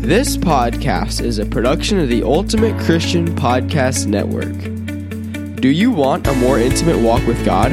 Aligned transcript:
This 0.00 0.34
podcast 0.34 1.22
is 1.22 1.38
a 1.38 1.44
production 1.44 2.00
of 2.00 2.08
the 2.08 2.22
Ultimate 2.22 2.76
Christian 2.80 3.36
Podcast 3.36 4.06
Network. 4.06 5.60
Do 5.60 5.68
you 5.68 5.90
want 5.90 6.26
a 6.26 6.32
more 6.32 6.58
intimate 6.58 6.98
walk 6.98 7.24
with 7.26 7.44
God? 7.44 7.70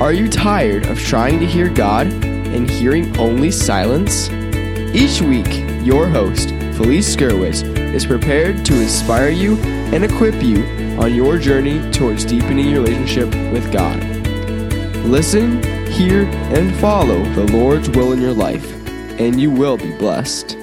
Are 0.00 0.14
you 0.14 0.30
tired 0.30 0.86
of 0.86 0.98
trying 0.98 1.38
to 1.40 1.46
hear 1.46 1.68
God 1.68 2.06
and 2.06 2.68
hearing 2.70 3.14
only 3.18 3.50
silence? 3.50 4.30
Each 4.94 5.20
week, 5.20 5.46
your 5.86 6.08
host, 6.08 6.48
Felice 6.78 7.14
Gerwitz, 7.14 7.62
is 7.92 8.06
prepared 8.06 8.64
to 8.64 8.80
inspire 8.80 9.28
you 9.28 9.58
and 9.92 10.06
equip 10.06 10.42
you 10.42 10.64
on 10.98 11.14
your 11.14 11.36
journey 11.36 11.92
towards 11.92 12.24
deepening 12.24 12.70
your 12.70 12.82
relationship 12.82 13.28
with 13.52 13.70
God. 13.70 14.02
Listen, 15.04 15.62
hear, 15.92 16.24
and 16.56 16.74
follow 16.76 17.22
the 17.34 17.52
Lord's 17.52 17.90
will 17.90 18.12
in 18.12 18.22
your 18.22 18.32
life, 18.32 18.72
and 19.20 19.38
you 19.38 19.50
will 19.50 19.76
be 19.76 19.94
blessed. 19.98 20.56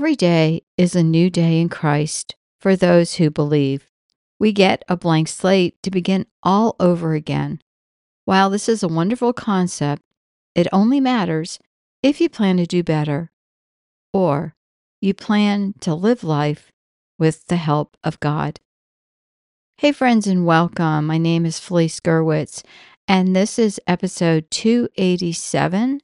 Every 0.00 0.16
day 0.16 0.62
is 0.78 0.96
a 0.96 1.02
new 1.02 1.28
day 1.28 1.60
in 1.60 1.68
Christ 1.68 2.34
for 2.58 2.74
those 2.74 3.16
who 3.16 3.28
believe. 3.28 3.90
We 4.38 4.50
get 4.50 4.82
a 4.88 4.96
blank 4.96 5.28
slate 5.28 5.76
to 5.82 5.90
begin 5.90 6.24
all 6.42 6.74
over 6.80 7.12
again. 7.12 7.60
While 8.24 8.48
this 8.48 8.66
is 8.66 8.82
a 8.82 8.88
wonderful 8.88 9.34
concept, 9.34 10.00
it 10.54 10.66
only 10.72 11.00
matters 11.00 11.58
if 12.02 12.18
you 12.18 12.30
plan 12.30 12.56
to 12.56 12.64
do 12.64 12.82
better 12.82 13.30
or 14.10 14.54
you 15.02 15.12
plan 15.12 15.74
to 15.80 15.94
live 15.94 16.24
life 16.24 16.72
with 17.18 17.44
the 17.48 17.56
help 17.56 17.98
of 18.02 18.18
God. 18.20 18.58
Hey, 19.76 19.92
friends, 19.92 20.26
and 20.26 20.46
welcome. 20.46 21.08
My 21.08 21.18
name 21.18 21.44
is 21.44 21.60
Felice 21.60 22.00
Gerwitz, 22.00 22.62
and 23.06 23.36
this 23.36 23.58
is 23.58 23.78
episode 23.86 24.50
287 24.50 26.00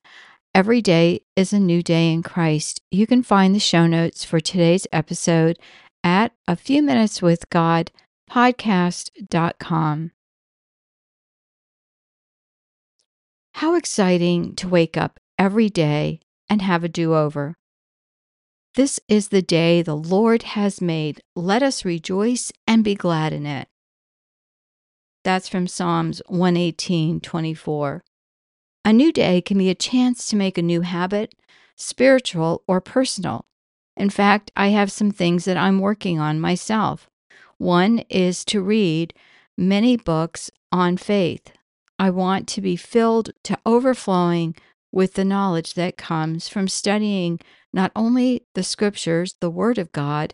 Every 0.56 0.80
day 0.80 1.20
is 1.36 1.52
a 1.52 1.60
new 1.60 1.82
day 1.82 2.10
in 2.10 2.22
Christ. 2.22 2.80
You 2.90 3.06
can 3.06 3.22
find 3.22 3.54
the 3.54 3.60
show 3.60 3.86
notes 3.86 4.24
for 4.24 4.40
today's 4.40 4.86
episode 4.90 5.58
at 6.02 6.32
a 6.48 6.56
few 6.56 6.82
minutes 6.82 7.20
with 7.20 7.50
God 7.50 7.92
podcast.com. 8.30 10.12
How 13.52 13.74
exciting 13.74 14.54
to 14.54 14.66
wake 14.66 14.96
up 14.96 15.20
every 15.38 15.68
day 15.68 16.20
and 16.48 16.62
have 16.62 16.82
a 16.82 16.88
do 16.88 17.14
over. 17.14 17.58
This 18.76 18.98
is 19.08 19.28
the 19.28 19.42
day 19.42 19.82
the 19.82 19.94
Lord 19.94 20.42
has 20.42 20.80
made. 20.80 21.20
Let 21.34 21.62
us 21.62 21.84
rejoice 21.84 22.50
and 22.66 22.82
be 22.82 22.94
glad 22.94 23.34
in 23.34 23.44
it. 23.44 23.68
That's 25.22 25.50
from 25.50 25.66
Psalms 25.66 26.22
118 26.28 27.20
24. 27.20 28.05
A 28.86 28.92
new 28.92 29.10
day 29.10 29.40
can 29.40 29.58
be 29.58 29.68
a 29.68 29.74
chance 29.74 30.28
to 30.28 30.36
make 30.36 30.56
a 30.56 30.62
new 30.62 30.82
habit, 30.82 31.34
spiritual 31.74 32.62
or 32.68 32.80
personal. 32.80 33.44
In 33.96 34.10
fact, 34.10 34.52
I 34.54 34.68
have 34.68 34.92
some 34.92 35.10
things 35.10 35.44
that 35.44 35.56
I'm 35.56 35.80
working 35.80 36.20
on 36.20 36.38
myself. 36.38 37.10
One 37.58 38.04
is 38.08 38.44
to 38.44 38.62
read 38.62 39.12
many 39.58 39.96
books 39.96 40.52
on 40.70 40.98
faith. 40.98 41.50
I 41.98 42.10
want 42.10 42.46
to 42.46 42.60
be 42.60 42.76
filled 42.76 43.30
to 43.42 43.58
overflowing 43.66 44.54
with 44.92 45.14
the 45.14 45.24
knowledge 45.24 45.74
that 45.74 45.96
comes 45.96 46.48
from 46.48 46.68
studying 46.68 47.40
not 47.72 47.90
only 47.96 48.44
the 48.54 48.62
scriptures, 48.62 49.34
the 49.40 49.50
Word 49.50 49.78
of 49.78 49.90
God, 49.90 50.32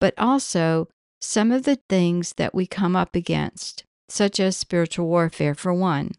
but 0.00 0.12
also 0.18 0.88
some 1.20 1.52
of 1.52 1.62
the 1.62 1.78
things 1.88 2.32
that 2.32 2.52
we 2.52 2.66
come 2.66 2.96
up 2.96 3.14
against, 3.14 3.84
such 4.08 4.40
as 4.40 4.56
spiritual 4.56 5.06
warfare, 5.06 5.54
for 5.54 5.72
one. 5.72 6.10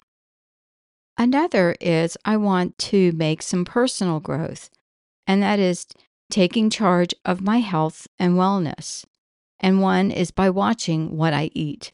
Another 1.17 1.75
is 1.79 2.17
I 2.25 2.37
want 2.37 2.77
to 2.79 3.11
make 3.13 3.41
some 3.41 3.65
personal 3.65 4.19
growth, 4.19 4.69
and 5.27 5.41
that 5.43 5.59
is 5.59 5.85
taking 6.31 6.69
charge 6.69 7.13
of 7.23 7.41
my 7.41 7.59
health 7.59 8.07
and 8.17 8.33
wellness. 8.33 9.05
And 9.59 9.81
one 9.81 10.11
is 10.11 10.31
by 10.31 10.49
watching 10.49 11.15
what 11.15 11.33
I 11.33 11.49
eat. 11.53 11.93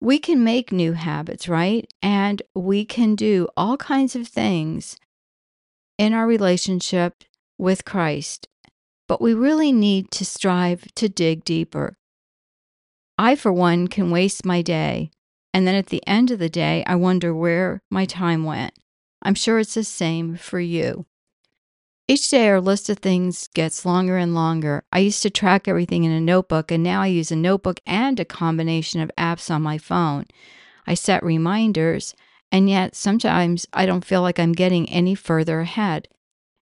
We 0.00 0.18
can 0.18 0.44
make 0.44 0.72
new 0.72 0.92
habits, 0.92 1.48
right? 1.48 1.90
And 2.02 2.42
we 2.54 2.84
can 2.84 3.14
do 3.14 3.48
all 3.56 3.76
kinds 3.76 4.14
of 4.14 4.28
things 4.28 4.96
in 5.98 6.14
our 6.14 6.26
relationship 6.26 7.24
with 7.58 7.84
Christ, 7.84 8.48
but 9.08 9.20
we 9.20 9.34
really 9.34 9.72
need 9.72 10.10
to 10.12 10.24
strive 10.24 10.86
to 10.94 11.08
dig 11.08 11.44
deeper. 11.44 11.96
I, 13.18 13.34
for 13.34 13.52
one, 13.52 13.88
can 13.88 14.10
waste 14.10 14.46
my 14.46 14.62
day 14.62 15.10
and 15.52 15.66
then 15.66 15.74
at 15.74 15.86
the 15.86 16.06
end 16.06 16.30
of 16.30 16.38
the 16.38 16.48
day, 16.48 16.84
I 16.86 16.94
wonder 16.96 17.34
where 17.34 17.82
my 17.90 18.04
time 18.04 18.44
went. 18.44 18.74
I'm 19.22 19.34
sure 19.34 19.58
it's 19.58 19.74
the 19.74 19.84
same 19.84 20.36
for 20.36 20.60
you. 20.60 21.06
Each 22.08 22.28
day, 22.28 22.48
our 22.48 22.60
list 22.60 22.90
of 22.90 22.98
things 22.98 23.48
gets 23.54 23.86
longer 23.86 24.16
and 24.16 24.34
longer. 24.34 24.82
I 24.92 24.98
used 24.98 25.22
to 25.22 25.30
track 25.30 25.68
everything 25.68 26.02
in 26.04 26.10
a 26.10 26.20
notebook, 26.20 26.72
and 26.72 26.82
now 26.82 27.02
I 27.02 27.06
use 27.06 27.30
a 27.30 27.36
notebook 27.36 27.78
and 27.86 28.18
a 28.18 28.24
combination 28.24 29.00
of 29.00 29.12
apps 29.16 29.48
on 29.48 29.62
my 29.62 29.78
phone. 29.78 30.26
I 30.88 30.94
set 30.94 31.22
reminders, 31.22 32.14
and 32.50 32.68
yet 32.68 32.96
sometimes 32.96 33.66
I 33.72 33.86
don't 33.86 34.04
feel 34.04 34.22
like 34.22 34.40
I'm 34.40 34.52
getting 34.52 34.88
any 34.88 35.14
further 35.14 35.60
ahead. 35.60 36.08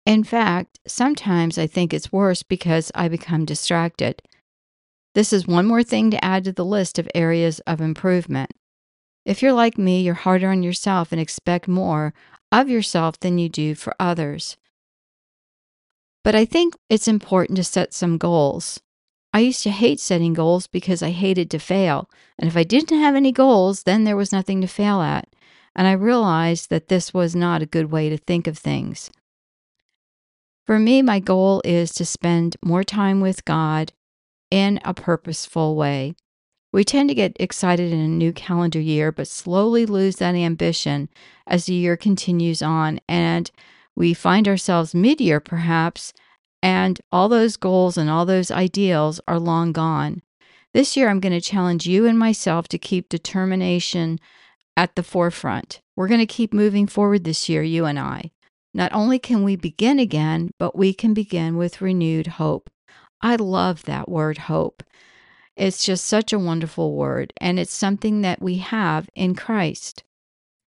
In 0.05 0.23
fact, 0.23 0.79
sometimes 0.85 1.57
I 1.57 1.66
think 1.66 1.94
it's 1.94 2.11
worse 2.11 2.44
because 2.44 2.91
I 2.94 3.07
become 3.07 3.45
distracted. 3.45 4.22
This 5.16 5.31
is 5.31 5.47
one 5.47 5.66
more 5.66 5.84
thing 5.84 6.11
to 6.11 6.23
add 6.23 6.44
to 6.44 6.51
the 6.51 6.66
list 6.66 7.00
of 7.00 7.09
areas 7.16 7.59
of 7.61 7.81
improvement. 7.81 8.51
If 9.25 9.41
you're 9.41 9.53
like 9.53 9.78
me, 9.78 10.01
you're 10.01 10.13
harder 10.13 10.50
on 10.50 10.63
yourself 10.63 11.11
and 11.11 11.22
expect 11.22 11.67
more 11.67 12.13
of 12.51 12.69
yourself 12.69 13.19
than 13.19 13.38
you 13.38 13.50
do 13.50 13.73
for 13.75 13.95
others. 14.00 14.57
But 16.23 16.35
I 16.35 16.45
think 16.45 16.75
it's 16.89 17.07
important 17.07 17.57
to 17.57 17.63
set 17.63 17.94
some 17.94 18.17
goals. 18.17 18.79
I 19.34 19.39
used 19.39 19.63
to 19.63 19.72
hate 19.72 20.00
setting 20.00 20.34
goals 20.34 20.67
because 20.67 21.01
I 21.01 21.09
hated 21.09 21.50
to 21.51 21.59
fail. 21.59 22.09
And 22.38 22.47
if 22.47 22.56
I 22.56 22.63
didn't 22.63 22.97
have 22.97 23.16
any 23.16 23.31
goals, 23.31 23.84
then 23.84 24.03
there 24.03 24.16
was 24.16 24.31
nothing 24.31 24.61
to 24.61 24.67
fail 24.67 25.01
at. 25.01 25.28
And 25.75 25.88
I 25.88 25.94
realized 25.94 26.69
that 26.69 26.88
this 26.88 27.13
was 27.13 27.35
not 27.35 27.61
a 27.61 27.67
good 27.67 27.91
way 27.91 28.09
to 28.09 28.17
think 28.17 28.45
of 28.45 28.57
things. 28.57 29.09
For 30.67 30.78
me, 30.78 31.01
my 31.01 31.19
goal 31.19 31.61
is 31.66 31.91
to 31.95 32.05
spend 32.05 32.55
more 32.63 32.84
time 32.84 33.19
with 33.19 33.44
God 33.44 33.91
in 34.51 34.79
a 34.85 34.94
purposeful 34.94 35.75
way. 35.75 36.13
We 36.73 36.84
tend 36.84 37.09
to 37.09 37.16
get 37.16 37.38
excited 37.39 37.94
in 37.94 38.00
a 38.00 38.07
new 38.07 38.34
calendar 38.34 38.79
year, 38.79 39.11
but 39.11 39.28
slowly 39.28 39.85
lose 39.85 40.16
that 40.16 40.34
ambition 40.34 41.07
as 41.45 41.67
the 41.67 41.75
year 41.75 41.95
continues 41.95 42.63
on. 42.63 43.00
And 43.07 43.51
we 43.95 44.16
find 44.16 44.47
ourselves 44.47 44.95
mid 44.95 45.22
year, 45.22 45.39
perhaps, 45.39 46.13
and 46.63 47.00
all 47.11 47.29
those 47.29 47.57
goals 47.57 47.95
and 47.95 48.09
all 48.09 48.25
those 48.25 48.50
ideals 48.50 49.22
are 49.28 49.39
long 49.39 49.72
gone. 49.72 50.23
This 50.73 50.97
year, 50.97 51.09
I'm 51.09 51.19
going 51.19 51.34
to 51.34 51.41
challenge 51.41 51.85
you 51.85 52.07
and 52.07 52.17
myself 52.17 52.67
to 52.69 52.79
keep 52.79 53.07
determination 53.07 54.19
at 54.75 54.95
the 54.95 55.03
forefront. 55.03 55.79
We're 55.95 56.07
going 56.07 56.22
to 56.22 56.25
keep 56.25 56.55
moving 56.55 56.88
forward 56.88 57.23
this 57.23 57.47
year, 57.47 57.61
you 57.61 57.85
and 57.85 58.00
I. 58.00 58.31
Not 58.73 58.91
only 58.91 59.19
can 59.19 59.44
we 59.44 59.55
begin 59.55 60.00
again, 60.00 60.50
but 60.57 60.75
we 60.75 60.95
can 60.95 61.13
begin 61.13 61.55
with 61.55 61.81
renewed 61.81 62.25
hope. 62.25 62.72
I 63.22 63.35
love 63.35 63.84
that 63.84 64.09
word, 64.09 64.40
hope. 64.40 64.81
It's 65.56 65.86
just 65.86 66.06
such 66.06 66.34
a 66.34 66.40
wonderful 66.40 66.94
word, 66.96 67.34
and 67.38 67.59
it's 67.59 67.74
something 67.74 68.22
that 68.22 68.41
we 68.41 68.58
have 68.58 69.09
in 69.16 69.36
Christ. 69.36 70.03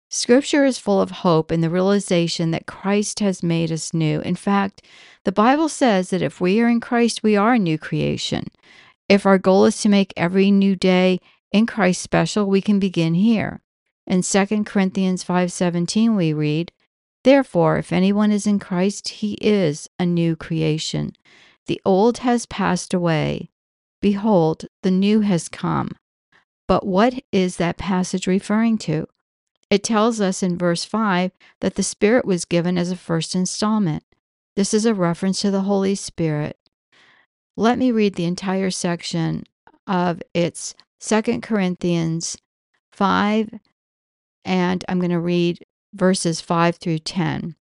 Scripture 0.09 0.65
is 0.65 0.77
full 0.77 0.99
of 0.99 1.11
hope 1.11 1.51
in 1.51 1.61
the 1.61 1.69
realization 1.69 2.51
that 2.51 2.65
Christ 2.65 3.19
has 3.19 3.43
made 3.43 3.71
us 3.71 3.93
new. 3.93 4.19
In 4.21 4.35
fact, 4.35 4.81
the 5.23 5.31
Bible 5.31 5.69
says 5.69 6.09
that 6.09 6.21
if 6.21 6.41
we 6.41 6.59
are 6.59 6.67
in 6.67 6.81
Christ, 6.81 7.23
we 7.23 7.37
are 7.37 7.53
a 7.53 7.59
new 7.59 7.77
creation. 7.77 8.47
If 9.07 9.25
our 9.25 9.37
goal 9.37 9.65
is 9.65 9.81
to 9.81 9.89
make 9.89 10.13
every 10.17 10.51
new 10.51 10.75
day 10.75 11.19
in 11.51 11.65
Christ 11.65 12.01
special, 12.01 12.45
we 12.45 12.59
can 12.59 12.79
begin 12.79 13.13
here. 13.13 13.61
In 14.07 14.23
2 14.23 14.65
Corinthians 14.65 15.23
5:17 15.23 16.15
we 16.15 16.33
read, 16.33 16.71
"Therefore, 17.23 17.77
if 17.77 17.93
anyone 17.93 18.31
is 18.31 18.47
in 18.47 18.57
Christ, 18.57 19.09
he 19.09 19.33
is 19.35 19.87
a 19.99 20.05
new 20.05 20.35
creation. 20.35 21.13
The 21.67 21.79
old 21.85 22.17
has 22.19 22.45
passed 22.47 22.93
away; 22.93 23.50
Behold, 24.01 24.65
the 24.81 24.91
new 24.91 25.21
has 25.21 25.47
come. 25.47 25.91
But 26.67 26.85
what 26.85 27.23
is 27.31 27.57
that 27.57 27.77
passage 27.77 28.27
referring 28.27 28.77
to? 28.79 29.07
It 29.69 29.83
tells 29.83 30.19
us 30.19 30.43
in 30.43 30.57
verse 30.57 30.83
5 30.83 31.31
that 31.61 31.75
the 31.75 31.83
Spirit 31.83 32.25
was 32.25 32.45
given 32.45 32.77
as 32.77 32.91
a 32.91 32.95
first 32.95 33.35
installment. 33.35 34.03
This 34.55 34.73
is 34.73 34.85
a 34.85 34.93
reference 34.93 35.41
to 35.41 35.51
the 35.51 35.61
Holy 35.61 35.95
Spirit. 35.95 36.57
Let 37.55 37.77
me 37.77 37.91
read 37.91 38.15
the 38.15 38.25
entire 38.25 38.71
section 38.71 39.43
of 39.87 40.21
its 40.33 40.75
Second 40.99 41.41
Corinthians 41.41 42.37
5, 42.93 43.49
and 44.45 44.85
I'm 44.87 44.99
going 44.99 45.11
to 45.11 45.19
read 45.19 45.65
verses 45.93 46.41
5 46.41 46.75
through 46.75 46.99
10. 46.99 47.55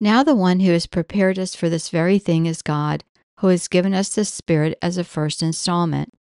Now, 0.00 0.22
the 0.22 0.34
one 0.34 0.60
who 0.60 0.72
has 0.72 0.86
prepared 0.86 1.38
us 1.38 1.54
for 1.54 1.68
this 1.68 1.88
very 1.88 2.18
thing 2.18 2.46
is 2.46 2.62
God 2.62 3.04
who 3.42 3.48
has 3.48 3.66
given 3.66 3.92
us 3.92 4.14
the 4.14 4.24
Spirit 4.24 4.78
as 4.80 4.96
a 4.96 5.02
first 5.02 5.42
installment. 5.42 6.14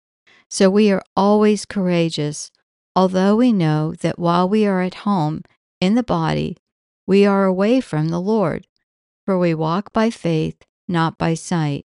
So 0.49 0.70
we 0.70 0.90
are 0.90 1.02
always 1.14 1.67
courageous, 1.67 2.50
although 2.96 3.37
we 3.37 3.52
know 3.52 3.93
that 4.00 4.19
while 4.19 4.49
we 4.49 4.67
are 4.67 4.81
at 4.81 5.05
home 5.05 5.43
in 5.82 5.96
the 5.96 6.02
body, 6.02 6.56
we 7.06 7.26
are 7.26 7.44
away 7.44 7.82
from 7.82 8.08
the 8.08 8.20
Lord. 8.20 8.67
For 9.26 9.38
we 9.38 9.52
walk 9.52 9.93
by 9.93 10.08
faith, 10.08 10.64
not 10.88 11.19
by 11.19 11.34
sight. 11.34 11.84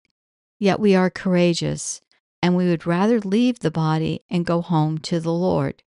Yet 0.60 0.80
we 0.80 0.94
are 0.94 1.10
courageous, 1.10 2.00
and 2.44 2.56
we 2.56 2.70
would 2.70 2.86
rather 2.86 3.20
leave 3.20 3.60
the 3.60 3.72
body 3.72 4.22
and 4.30 4.46
go 4.46 4.62
home 4.62 5.00
to 5.00 5.20
the 5.20 5.34
Lord. 5.34 5.82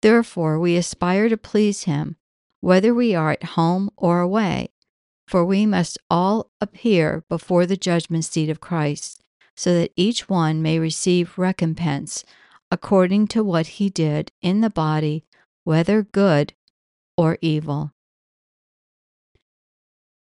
Therefore, 0.00 0.60
we 0.60 0.76
aspire 0.76 1.28
to 1.28 1.36
please 1.36 1.82
Him, 1.82 2.18
whether 2.60 2.94
we 2.94 3.16
are 3.16 3.32
at 3.32 3.56
home 3.58 3.90
or 3.96 4.20
away. 4.20 4.68
For 5.26 5.44
we 5.44 5.66
must 5.66 5.98
all 6.08 6.50
appear 6.60 7.24
before 7.28 7.66
the 7.66 7.76
judgment 7.76 8.24
seat 8.24 8.48
of 8.48 8.60
Christ, 8.60 9.20
so 9.56 9.74
that 9.74 9.92
each 9.96 10.28
one 10.28 10.62
may 10.62 10.78
receive 10.78 11.38
recompense 11.38 12.24
according 12.70 13.26
to 13.28 13.44
what 13.44 13.66
he 13.66 13.88
did 13.88 14.32
in 14.42 14.60
the 14.60 14.70
body, 14.70 15.24
whether 15.64 16.02
good 16.02 16.52
or 17.16 17.38
evil. 17.40 17.92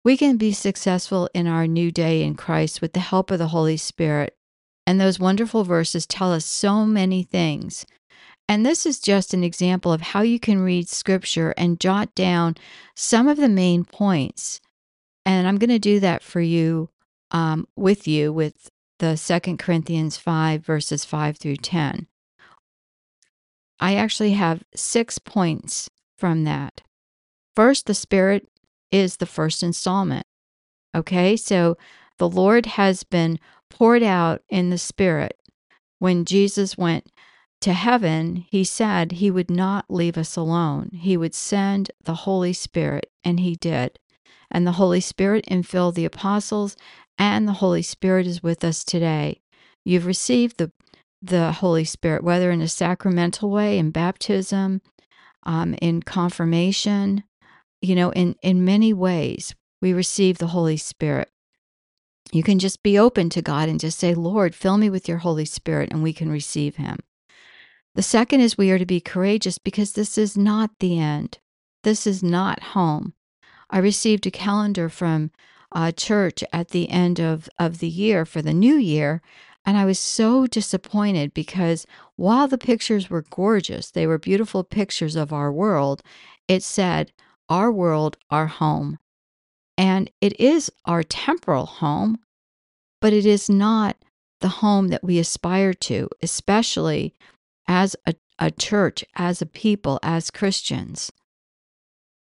We 0.02 0.17
can 0.17 0.37
be 0.38 0.52
successful 0.52 1.29
in 1.35 1.47
our 1.47 1.67
new 1.67 1.91
day 1.91 2.23
in 2.23 2.35
Christ 2.35 2.81
with 2.81 2.94
the 2.94 3.00
help 3.00 3.31
of 3.31 3.38
the 3.38 3.49
Holy 3.49 3.76
Spirit. 3.76 4.35
And 4.87 4.99
those 4.99 5.20
wonderful 5.20 5.62
verses 5.62 6.06
tell 6.06 6.32
us 6.32 6.47
so 6.47 6.87
many 6.87 7.23
things. 7.23 7.85
And 8.49 8.64
this 8.64 8.87
is 8.87 8.99
just 8.99 9.35
an 9.35 9.44
example 9.44 9.93
of 9.93 10.00
how 10.00 10.23
you 10.23 10.41
can 10.41 10.61
read 10.61 10.88
scripture 10.88 11.55
and 11.56 11.79
jot 11.79 12.14
down 12.14 12.56
some 12.97 13.29
of 13.29 13.37
the 13.37 13.49
main 13.49 13.85
points. 13.85 14.61
And 15.25 15.47
I'm 15.47 15.59
going 15.59 15.71
to 15.71 15.79
do 15.79 16.01
that 16.01 16.23
for 16.23 16.41
you, 16.41 16.89
um, 17.31 17.67
with 17.77 18.09
you, 18.09 18.33
with 18.33 18.71
the 18.99 19.17
Second 19.17 19.59
Corinthians 19.59 20.17
5, 20.17 20.65
verses 20.65 21.05
5 21.05 21.37
through 21.37 21.57
10. 21.57 22.07
I 23.79 23.95
actually 23.95 24.33
have 24.33 24.63
six 24.75 25.19
points 25.19 25.89
from 26.17 26.45
that. 26.45 26.83
First, 27.57 27.87
the 27.87 27.95
Spirit 27.95 28.47
is 28.91 29.17
the 29.17 29.27
first 29.27 29.63
installment. 29.63 30.27
Okay, 30.95 31.37
so 31.37 31.77
the 32.19 32.29
Lord 32.29 32.67
has 32.67 33.05
been 33.05 33.39
poured 33.71 34.03
out 34.03 34.43
in 34.49 34.71
the 34.71 34.79
Spirit. 34.79 35.39
When 35.99 36.25
Jesus 36.25 36.77
went 36.77 37.11
to 37.61 37.73
heaven, 37.73 38.45
he 38.51 38.65
said 38.65 39.13
he 39.13 39.31
would 39.31 39.51
not 39.51 39.87
leave 39.89 40.19
us 40.19 40.37
alone. 40.37 40.91
He 40.93 41.17
would 41.17 41.35
send 41.35 41.91
the 42.05 42.15
Holy 42.15 42.53
Spirit, 42.53 43.11
and 43.23 43.41
he 43.41 43.55
did. 43.55 43.99
And 44.50 44.67
the 44.67 44.73
Holy 44.73 45.00
Spirit 45.00 45.44
infilled 45.47 45.94
the 45.94 46.05
apostles, 46.05 46.76
and 47.19 47.47
the 47.47 47.55
Holy 47.55 47.82
Spirit 47.82 48.26
is 48.26 48.43
with 48.43 48.64
us 48.64 48.85
today. 48.85 49.41
You've 49.85 50.06
received 50.06 50.58
the, 50.58 50.73
the 51.23 51.52
Holy 51.52 51.85
Spirit, 51.85 52.25
whether 52.25 52.50
in 52.50 52.61
a 52.61 52.69
sacramental 52.69 53.50
way, 53.50 53.79
in 53.79 53.91
baptism, 53.91 54.82
um, 55.44 55.75
in 55.81 56.02
confirmation, 56.02 57.25
you 57.81 57.94
know, 57.94 58.11
in, 58.12 58.37
in 58.43 58.64
many 58.64 58.93
ways, 58.93 59.55
we 59.81 59.93
receive 59.93 60.38
the 60.38 60.49
Holy 60.49 60.76
Spirit. 60.76 61.31
You 62.32 62.43
can 62.43 62.58
just 62.58 62.82
be 62.82 62.99
open 62.99 63.31
to 63.31 63.43
God 63.43 63.69
and 63.69 63.81
just 63.81 63.99
say, 63.99 64.14
Lord, 64.14 64.55
fill 64.55 64.76
me 64.76 64.91
with 64.91 65.08
your 65.08 65.19
Holy 65.19 65.44
Spirit, 65.44 65.91
and 65.91 66.02
we 66.02 66.12
can 66.12 66.31
receive 66.31 66.76
Him. 66.76 66.99
The 67.94 68.02
second 68.02 68.41
is 68.41 68.56
we 68.56 68.70
are 68.70 68.79
to 68.79 68.87
be 68.87 69.00
courageous 69.00 69.58
because 69.58 69.93
this 69.93 70.17
is 70.17 70.37
not 70.37 70.70
the 70.79 70.99
end. 70.99 71.38
This 71.82 72.06
is 72.06 72.23
not 72.23 72.62
home. 72.62 73.14
I 73.71 73.79
received 73.79 74.27
a 74.27 74.31
calendar 74.31 74.89
from 74.89 75.31
a 75.73 75.93
church 75.93 76.43
at 76.53 76.69
the 76.69 76.91
end 76.91 77.21
of, 77.21 77.49
of 77.59 77.79
the 77.79 77.89
year 77.89 78.25
for 78.27 78.43
the 78.43 78.53
new 78.53 78.75
year, 78.75 79.23
and 79.65 79.77
I 79.77 79.85
was 79.85 79.99
so 79.99 80.47
disappointed 80.47 81.33
because 81.33 81.87
while 82.17 82.49
the 82.49 82.59
pictures 82.59 83.09
were 83.09 83.25
gorgeous, 83.31 83.91
they 83.91 84.07
were 84.07 84.19
beautiful 84.19 84.65
pictures 84.65 85.15
of 85.17 85.33
our 85.33 85.53
world, 85.53 86.03
it 86.49 86.63
said, 86.63 87.13
Our 87.49 87.71
world, 87.71 88.17
our 88.31 88.47
home. 88.47 88.99
And 89.79 90.11
it 90.21 90.39
is 90.41 90.71
our 90.85 91.03
temporal 91.03 91.67
home, 91.67 92.19
but 93.01 93.13
it 93.13 93.25
is 93.25 93.49
not 93.49 93.97
the 94.41 94.49
home 94.49 94.89
that 94.89 95.05
we 95.05 95.19
aspire 95.19 95.75
to, 95.75 96.09
especially 96.23 97.15
as 97.69 97.95
a, 98.07 98.15
a 98.39 98.51
church, 98.51 99.05
as 99.15 99.41
a 99.41 99.47
people, 99.47 100.01
as 100.03 100.31
Christians. 100.31 101.13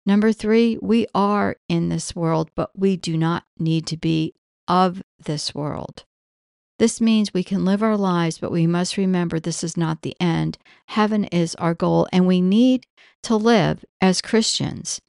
Number 0.05 0.33
three, 0.33 0.79
we 0.83 1.07
are 1.15 1.57
in 1.69 1.89
this 1.89 2.17
world, 2.17 2.51
but 2.55 2.71
we 2.77 2.97
do 2.97 3.17
not 3.17 3.45
need 3.59 3.87
to 3.87 3.97
be 3.97 4.35
of 4.67 5.03
this 5.25 5.55
world. 5.55 6.05
This 6.79 7.01
means 7.01 7.33
we 7.33 7.45
can 7.45 7.65
live 7.65 7.83
our 7.83 7.97
lives, 7.97 8.39
but 8.39 8.51
we 8.51 8.67
must 8.67 8.97
remember 8.97 9.39
this 9.39 9.63
is 9.63 9.77
not 9.77 10.03
the 10.03 10.17
end. 10.21 10.59
Heaven 10.87 11.25
is 11.27 11.55
our 11.57 11.75
goal, 11.75 12.09
and 12.13 12.27
we 12.27 12.41
need 12.41 12.87
to 13.23 13.37
live 13.37 13.85
as 14.01 14.21
Christians. 14.21 15.01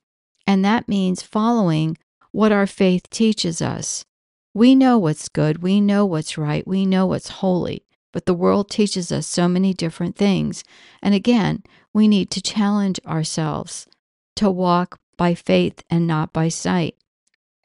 And 0.46 0.64
that 0.64 0.88
means 0.88 1.24
following 1.24 1.98
what 2.32 2.52
our 2.52 2.68
faith 2.68 3.10
teaches 3.10 3.62
us. 3.62 4.06
We 4.54 4.76
know 4.76 5.00
what's 5.00 5.30
good, 5.30 5.64
we 5.64 5.82
know 5.82 6.06
what's 6.06 6.38
right, 6.38 6.68
we 6.68 6.86
know 6.86 7.08
what's 7.08 7.30
holy, 7.30 7.88
but 8.12 8.28
the 8.28 8.36
world 8.36 8.70
teaches 8.70 9.12
us 9.12 9.26
so 9.26 9.48
many 9.48 9.74
different 9.74 10.16
things. 10.16 10.64
And 11.02 11.16
again, 11.16 11.64
we 11.92 12.08
need 12.08 12.30
to 12.32 12.42
challenge 12.42 13.00
ourselves 13.08 13.88
to 14.36 14.50
walk 14.50 15.00
by 15.18 15.36
faith 15.36 15.84
and 15.90 16.08
not 16.08 16.34
by 16.34 16.50
sight. 16.50 16.96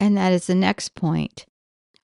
And 0.01 0.17
that 0.17 0.33
is 0.33 0.47
the 0.47 0.55
next 0.55 0.95
point. 0.95 1.47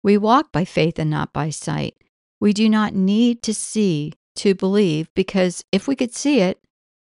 We 0.02 0.19
walk 0.19 0.52
by 0.52 0.64
faith 0.64 0.99
and 0.99 1.11
not 1.11 1.32
by 1.32 1.50
sight. 1.50 1.96
We 2.40 2.52
do 2.52 2.69
not 2.69 2.94
need 2.94 3.43
to 3.44 3.55
see 3.55 4.12
to 4.37 4.55
believe 4.55 5.08
because 5.14 5.64
if 5.72 5.87
we 5.88 5.96
could 5.96 6.14
see 6.14 6.40
it, 6.40 6.58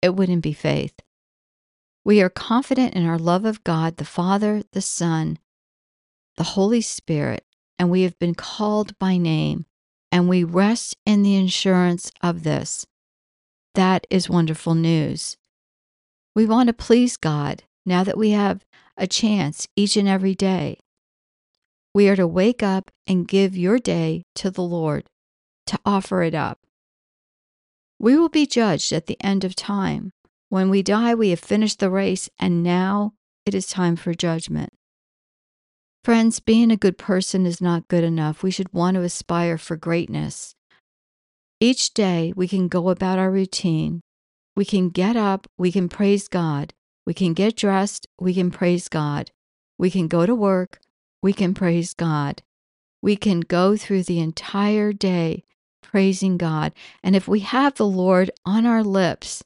it 0.02 0.14
wouldn't 0.14 0.42
be 0.42 0.52
faith. 0.52 0.94
We 2.04 2.20
are 2.20 2.28
confident 2.28 2.94
in 2.94 3.06
our 3.06 3.18
love 3.18 3.44
of 3.46 3.64
God, 3.64 3.96
the 3.96 4.04
Father, 4.04 4.62
the 4.72 4.82
Son, 4.82 5.38
the 6.36 6.44
Holy 6.44 6.82
Spirit, 6.82 7.44
and 7.78 7.90
we 7.90 8.02
have 8.02 8.18
been 8.18 8.34
called 8.34 8.98
by 8.98 9.16
name, 9.16 9.64
and 10.12 10.28
we 10.28 10.44
rest 10.44 10.96
in 11.06 11.22
the 11.22 11.38
assurance 11.38 12.12
of 12.20 12.42
this. 12.42 12.86
That 13.74 14.06
is 14.10 14.28
wonderful 14.28 14.74
news. 14.74 15.36
We 16.34 16.46
want 16.46 16.66
to 16.66 16.72
please 16.72 17.16
God 17.16 17.62
now 17.86 18.02
that 18.02 18.18
we 18.18 18.30
have 18.30 18.64
a 18.96 19.06
chance 19.06 19.68
each 19.76 19.96
and 19.96 20.08
every 20.08 20.34
day. 20.34 20.78
We 21.94 22.08
are 22.08 22.16
to 22.16 22.26
wake 22.26 22.62
up 22.62 22.90
and 23.06 23.28
give 23.28 23.56
your 23.56 23.78
day 23.78 24.24
to 24.36 24.50
the 24.50 24.62
Lord, 24.62 25.04
to 25.66 25.78
offer 25.86 26.22
it 26.22 26.34
up. 26.34 26.58
We 28.00 28.16
will 28.16 28.28
be 28.28 28.46
judged 28.46 28.92
at 28.92 29.06
the 29.06 29.16
end 29.20 29.44
of 29.44 29.54
time. 29.54 30.10
When 30.48 30.70
we 30.70 30.82
die, 30.82 31.14
we 31.14 31.30
have 31.30 31.40
finished 31.40 31.78
the 31.78 31.90
race, 31.90 32.28
and 32.38 32.62
now 32.62 33.12
it 33.46 33.54
is 33.54 33.66
time 33.66 33.94
for 33.94 34.12
judgment. 34.12 34.70
Friends, 36.04 36.40
being 36.40 36.70
a 36.70 36.76
good 36.76 36.98
person 36.98 37.46
is 37.46 37.60
not 37.60 37.88
good 37.88 38.04
enough. 38.04 38.42
We 38.42 38.50
should 38.50 38.72
want 38.72 38.96
to 38.96 39.02
aspire 39.02 39.56
for 39.56 39.76
greatness. 39.76 40.54
Each 41.60 41.94
day, 41.94 42.32
we 42.36 42.46
can 42.46 42.68
go 42.68 42.90
about 42.90 43.18
our 43.18 43.30
routine, 43.30 44.00
we 44.56 44.64
can 44.64 44.88
get 44.88 45.16
up, 45.16 45.48
we 45.58 45.72
can 45.72 45.88
praise 45.88 46.28
God. 46.28 46.72
We 47.06 47.14
can 47.14 47.34
get 47.34 47.56
dressed, 47.56 48.06
we 48.18 48.32
can 48.34 48.50
praise 48.50 48.88
God. 48.88 49.30
We 49.78 49.90
can 49.90 50.08
go 50.08 50.24
to 50.26 50.34
work, 50.34 50.80
we 51.22 51.32
can 51.32 51.54
praise 51.54 51.94
God. 51.94 52.42
We 53.02 53.16
can 53.16 53.40
go 53.40 53.76
through 53.76 54.04
the 54.04 54.20
entire 54.20 54.92
day 54.92 55.44
praising 55.82 56.38
God. 56.38 56.72
And 57.02 57.14
if 57.14 57.28
we 57.28 57.40
have 57.40 57.74
the 57.74 57.86
Lord 57.86 58.30
on 58.46 58.64
our 58.64 58.82
lips, 58.82 59.44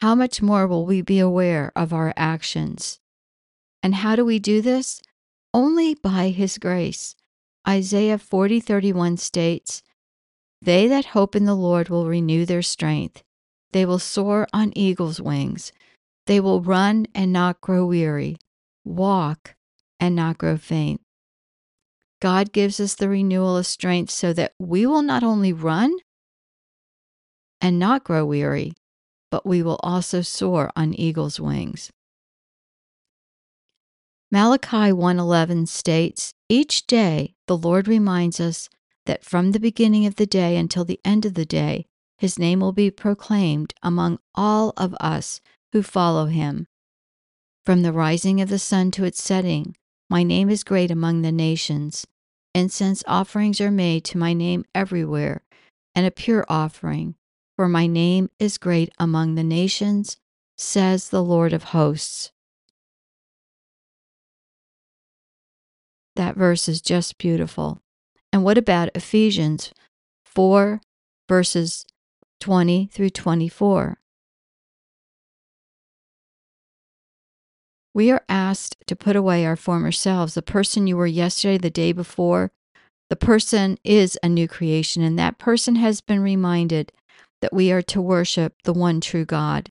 how 0.00 0.14
much 0.14 0.40
more 0.40 0.66
will 0.66 0.86
we 0.86 1.02
be 1.02 1.18
aware 1.18 1.70
of 1.76 1.92
our 1.92 2.14
actions? 2.16 2.98
And 3.82 3.96
how 3.96 4.16
do 4.16 4.24
we 4.24 4.38
do 4.38 4.62
this? 4.62 5.02
Only 5.52 5.94
by 5.94 6.28
His 6.28 6.56
grace. 6.56 7.14
Isaiah 7.68 8.18
40 8.18 8.60
31 8.60 9.18
states, 9.18 9.82
They 10.60 10.88
that 10.88 11.06
hope 11.06 11.36
in 11.36 11.44
the 11.44 11.54
Lord 11.54 11.88
will 11.88 12.06
renew 12.06 12.46
their 12.46 12.62
strength. 12.62 13.22
They 13.72 13.86
will 13.86 13.98
soar 13.98 14.46
on 14.52 14.76
eagle's 14.76 15.20
wings. 15.20 15.72
They 16.26 16.40
will 16.40 16.60
run 16.60 17.06
and 17.14 17.32
not 17.32 17.60
grow 17.60 17.86
weary, 17.86 18.36
walk 18.84 19.54
and 19.98 20.14
not 20.14 20.38
grow 20.38 20.56
faint. 20.56 21.00
God 22.20 22.52
gives 22.52 22.78
us 22.78 22.94
the 22.94 23.08
renewal 23.08 23.56
of 23.56 23.66
strength 23.66 24.10
so 24.10 24.32
that 24.34 24.54
we 24.58 24.86
will 24.86 25.02
not 25.02 25.24
only 25.24 25.52
run 25.52 25.96
and 27.60 27.78
not 27.78 28.04
grow 28.04 28.24
weary, 28.24 28.74
but 29.30 29.46
we 29.46 29.62
will 29.62 29.80
also 29.82 30.20
soar 30.20 30.70
on 30.76 30.94
eagle's 30.94 31.40
wings. 31.40 31.90
Malachi 34.30 34.92
1:11 34.92 35.66
states, 35.66 36.32
"Each 36.48 36.86
day 36.86 37.34
the 37.46 37.56
Lord 37.56 37.88
reminds 37.88 38.38
us 38.40 38.68
that 39.06 39.24
from 39.24 39.52
the 39.52 39.60
beginning 39.60 40.06
of 40.06 40.16
the 40.16 40.26
day 40.26 40.56
until 40.56 40.84
the 40.84 41.00
end 41.04 41.26
of 41.26 41.34
the 41.34 41.44
day, 41.44 41.86
his 42.22 42.38
name 42.38 42.60
will 42.60 42.70
be 42.70 42.88
proclaimed 42.88 43.74
among 43.82 44.16
all 44.32 44.72
of 44.76 44.94
us 45.00 45.40
who 45.72 45.82
follow 45.82 46.26
him. 46.26 46.68
From 47.66 47.82
the 47.82 47.92
rising 47.92 48.40
of 48.40 48.48
the 48.48 48.60
sun 48.60 48.92
to 48.92 49.02
its 49.02 49.20
setting, 49.20 49.74
my 50.08 50.22
name 50.22 50.48
is 50.48 50.62
great 50.62 50.92
among 50.92 51.22
the 51.22 51.32
nations. 51.32 52.06
incense 52.54 53.02
offerings 53.08 53.60
are 53.60 53.72
made 53.72 54.04
to 54.04 54.18
my 54.18 54.34
name 54.34 54.64
everywhere, 54.72 55.42
and 55.96 56.06
a 56.06 56.12
pure 56.12 56.46
offering, 56.48 57.16
for 57.56 57.68
my 57.68 57.88
name 57.88 58.30
is 58.38 58.56
great 58.56 58.92
among 59.00 59.34
the 59.34 59.42
nations, 59.42 60.16
says 60.56 61.08
the 61.08 61.24
Lord 61.24 61.52
of 61.52 61.74
hosts. 61.74 62.30
That 66.14 66.36
verse 66.36 66.68
is 66.68 66.80
just 66.80 67.18
beautiful. 67.18 67.80
And 68.32 68.44
what 68.44 68.58
about 68.58 68.90
Ephesians 68.94 69.72
4, 70.24 70.80
verses 71.28 71.84
20 72.42 72.88
through 72.92 73.10
24? 73.10 73.98
We 77.94 78.10
are 78.10 78.24
asked 78.28 78.76
to 78.88 78.96
put 78.96 79.14
away 79.14 79.46
our 79.46 79.54
former 79.54 79.92
selves. 79.92 80.34
The 80.34 80.42
person 80.42 80.88
you 80.88 80.96
were 80.96 81.06
yesterday, 81.06 81.56
the 81.56 81.70
day 81.70 81.92
before, 81.92 82.50
the 83.08 83.14
person 83.14 83.78
is 83.84 84.18
a 84.24 84.28
new 84.28 84.48
creation, 84.48 85.04
and 85.04 85.16
that 85.20 85.38
person 85.38 85.76
has 85.76 86.00
been 86.00 86.18
reminded 86.18 86.90
that 87.42 87.52
we 87.52 87.70
are 87.70 87.82
to 87.82 88.00
worship 88.00 88.54
the 88.64 88.72
one 88.72 89.00
true 89.00 89.24
God. 89.24 89.70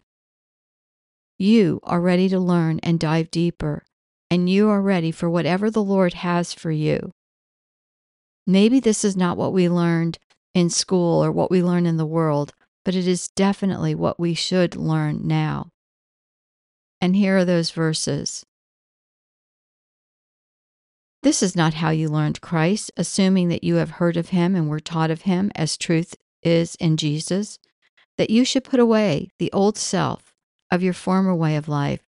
You 1.38 1.82
are 1.84 2.00
ready 2.00 2.30
to 2.30 2.40
learn 2.40 2.80
and 2.84 3.02
dive 3.02 3.32
deeper, 3.32 3.84
and 4.30 4.50
you 4.50 4.70
are 4.70 4.82
ready 4.82 5.12
for 5.12 5.30
whatever 5.30 5.70
the 5.70 5.84
Lord 5.84 6.14
has 6.14 6.54
for 6.54 6.72
you. 6.72 7.12
Maybe 8.48 8.80
this 8.80 9.04
is 9.04 9.18
not 9.18 9.36
what 9.36 9.52
we 9.52 9.68
learned 9.68 10.20
in 10.54 10.70
school 10.70 11.22
or 11.22 11.34
what 11.34 11.52
we 11.52 11.62
learn 11.62 11.86
in 11.86 11.98
the 11.98 12.06
world, 12.06 12.54
but 12.84 12.96
it 12.96 13.08
is 13.08 13.30
definitely 13.30 13.96
what 13.96 14.20
we 14.20 14.34
should 14.34 14.76
learn 14.76 15.28
now. 15.28 15.72
And 17.00 17.16
here 17.16 17.38
are 17.38 17.46
those 17.46 17.72
verses. 17.72 18.46
This 21.24 21.44
is 21.44 21.56
not 21.56 21.76
how 21.76 21.92
you 21.92 22.10
learned 22.10 22.42
Christ, 22.42 22.92
assuming 22.98 23.50
that 23.50 23.64
you 23.64 23.76
have 23.76 23.92
heard 23.92 24.18
of 24.18 24.30
him 24.30 24.56
and 24.56 24.70
were 24.70 24.80
taught 24.80 25.12
of 25.12 25.24
him 25.24 25.52
as 25.56 25.78
truth 25.78 26.16
is 26.42 26.76
in 26.76 26.98
Jesus, 26.98 27.60
that 28.18 28.32
you 28.32 28.44
should 28.44 28.64
put 28.64 28.80
away 28.80 29.30
the 29.38 29.52
old 29.52 29.78
self 29.78 30.34
of 30.72 30.82
your 30.82 30.94
former 30.94 31.36
way 31.36 31.56
of 31.56 31.68
life, 31.68 32.02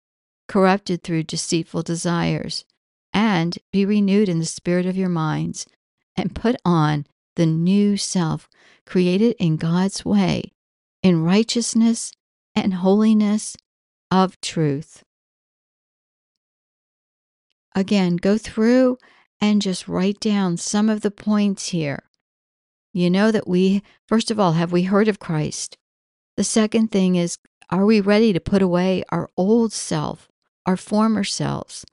corrupted 0.49 1.03
through 1.03 1.25
deceitful 1.25 1.83
desires, 1.83 2.65
and 3.13 3.59
be 3.71 3.85
renewed 3.85 4.29
in 4.29 4.39
the 4.39 4.47
spirit 4.47 4.87
of 4.87 4.97
your 4.97 5.11
minds, 5.11 5.67
and 6.17 6.35
put 6.35 6.57
on 6.65 7.07
the 7.37 7.47
new 7.47 7.97
self, 7.97 8.49
created 8.87 9.37
in 9.39 9.57
God's 9.57 10.05
way, 10.05 10.53
in 11.03 11.25
righteousness 11.25 12.13
and 12.55 12.75
holiness 12.75 13.57
of 14.11 14.41
truth. 14.41 15.03
Again, 17.75 18.17
go 18.17 18.37
through 18.39 18.99
and 19.41 19.63
just 19.63 19.89
write 19.89 20.21
down 20.21 20.57
some 20.57 20.89
of 20.89 21.01
the 21.01 21.11
points 21.11 21.69
here. 21.69 22.05
You 22.93 23.11
know 23.11 23.31
that 23.31 23.49
we, 23.49 23.83
first 24.07 24.31
of 24.31 24.39
all, 24.39 24.53
have 24.53 24.71
we 24.71 24.83
heard 24.83 25.09
of 25.09 25.19
Christ? 25.19 25.79
The 26.37 26.45
second 26.45 26.93
thing 26.93 27.17
is, 27.17 27.39
are 27.71 27.87
we 27.87 28.01
ready 28.01 28.33
to 28.35 28.41
put 28.41 28.61
away 28.61 29.03
our 29.09 29.31
old 29.37 29.73
self, 29.73 30.29
our 30.67 30.77
former 30.77 31.25
selves? 31.25 31.87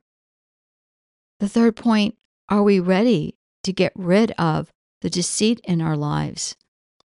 The 1.39 1.47
third 1.47 1.77
point, 1.77 2.17
are 2.49 2.61
we 2.61 2.79
ready 2.79 3.37
to 3.63 3.71
get 3.71 3.93
rid 3.95 4.31
of 4.31 4.71
the 5.01 5.09
deceit 5.09 5.61
in 5.63 5.81
our 5.81 5.95
lives? 5.95 6.57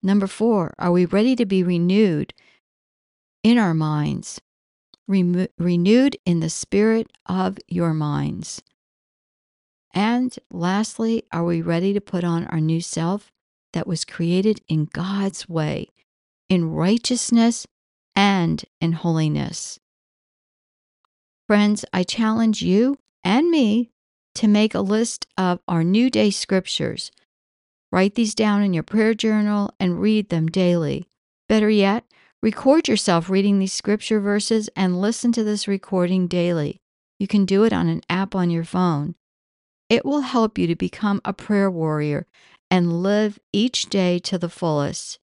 Number 0.04 0.26
four, 0.26 0.74
are 0.78 0.92
we 0.92 1.06
ready 1.06 1.34
to 1.34 1.46
be 1.46 1.62
renewed 1.62 2.34
in 3.42 3.58
our 3.58 3.74
minds? 3.74 4.40
renewed 5.06 6.16
in 6.24 6.40
the 6.40 6.48
spirit 6.48 7.12
of 7.26 7.58
your 7.68 7.92
minds. 7.92 8.62
And 9.92 10.34
lastly, 10.50 11.24
are 11.30 11.44
we 11.44 11.60
ready 11.60 11.92
to 11.92 12.00
put 12.00 12.24
on 12.24 12.46
our 12.46 12.60
new 12.60 12.80
self 12.80 13.30
that 13.74 13.86
was 13.86 14.06
created 14.06 14.62
in 14.66 14.86
God's 14.86 15.46
way, 15.46 15.88
in 16.48 16.70
righteousness 16.70 17.66
and 18.16 18.64
in 18.80 18.92
holiness? 18.92 19.78
Friends, 21.46 21.84
I 21.92 22.02
challenge 22.02 22.62
you 22.62 22.96
and 23.22 23.50
me 23.50 23.90
to 24.36 24.48
make 24.48 24.74
a 24.74 24.80
list 24.80 25.26
of 25.36 25.60
our 25.68 25.84
new 25.84 26.08
day 26.08 26.30
scriptures. 26.30 27.10
Write 27.94 28.16
these 28.16 28.34
down 28.34 28.62
in 28.62 28.74
your 28.74 28.82
prayer 28.82 29.14
journal 29.14 29.70
and 29.78 30.00
read 30.00 30.28
them 30.28 30.48
daily. 30.48 31.06
Better 31.48 31.70
yet, 31.70 32.04
Record 32.44 32.88
yourself 32.88 33.30
reading 33.30 33.58
these 33.58 33.72
scripture 33.72 34.20
verses 34.20 34.68
and 34.76 35.00
listen 35.00 35.32
to 35.32 35.42
this 35.42 35.66
recording 35.66 36.26
daily. 36.26 36.78
You 37.18 37.26
can 37.26 37.46
do 37.46 37.64
it 37.64 37.72
on 37.72 37.88
an 37.88 38.02
app 38.10 38.34
on 38.34 38.50
your 38.50 38.64
phone. 38.64 39.14
It 39.88 40.04
will 40.04 40.20
help 40.20 40.58
you 40.58 40.66
to 40.66 40.76
become 40.76 41.22
a 41.24 41.32
prayer 41.32 41.70
warrior 41.70 42.26
and 42.70 43.02
live 43.02 43.38
each 43.54 43.86
day 43.88 44.18
to 44.18 44.36
the 44.36 44.50
fullest. 44.50 45.18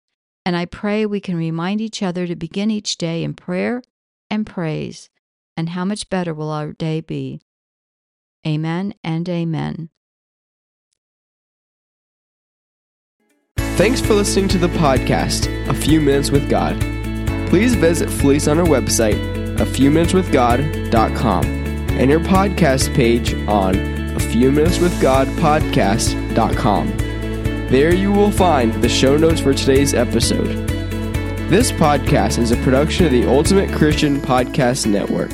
And 0.47 0.55
I 0.55 0.65
pray 0.65 1.05
we 1.05 1.19
can 1.19 1.35
remind 1.35 1.79
each 1.79 2.01
other 2.01 2.25
to 2.25 2.35
begin 2.35 2.71
each 2.71 2.97
day 2.97 3.23
in 3.23 3.35
prayer 3.35 3.83
and 4.31 4.43
praise. 4.43 5.11
And 5.55 5.69
how 5.69 5.85
much 5.85 6.09
better 6.09 6.33
will 6.33 6.49
our 6.49 6.73
day 6.73 7.01
be? 7.01 7.39
Amen 8.47 8.95
and 9.03 9.29
amen. 9.29 9.91
Thanks 13.77 14.01
for 14.01 14.13
listening 14.13 14.47
to 14.49 14.57
the 14.57 14.67
podcast, 14.67 15.47
A 15.67 15.73
Few 15.73 15.99
Minutes 15.99 16.29
with 16.29 16.49
God 16.49 16.91
please 17.51 17.75
visit 17.75 18.09
Felice 18.09 18.47
on 18.47 18.59
our 18.59 18.65
website, 18.65 19.19
a 19.59 19.65
few 19.65 19.91
minutes 19.91 20.13
with 20.13 20.31
God.com, 20.31 21.43
and 21.43 22.09
your 22.09 22.21
podcast 22.21 22.95
page 22.95 23.33
on 23.45 23.75
a 24.15 24.19
few 24.21 24.53
minutes 24.53 24.79
with 24.79 25.01
God 25.01 25.27
podcast.com. 25.27 26.97
There 27.67 27.93
you 27.93 28.09
will 28.13 28.31
find 28.31 28.73
the 28.75 28.87
show 28.87 29.17
notes 29.17 29.41
for 29.41 29.53
today's 29.53 29.93
episode. 29.93 30.65
This 31.49 31.73
podcast 31.73 32.39
is 32.39 32.51
a 32.51 32.57
production 32.63 33.05
of 33.05 33.11
the 33.11 33.27
Ultimate 33.27 33.69
Christian 33.75 34.21
Podcast 34.21 34.87
Network. 34.87 35.31